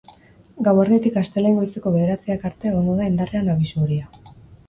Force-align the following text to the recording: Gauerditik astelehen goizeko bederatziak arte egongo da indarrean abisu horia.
Gauerditik 0.67 1.19
astelehen 1.21 1.59
goizeko 1.59 1.93
bederatziak 1.97 2.47
arte 2.51 2.69
egongo 2.71 2.97
da 3.01 3.09
indarrean 3.13 3.51
abisu 3.57 3.85
horia. 3.85 4.09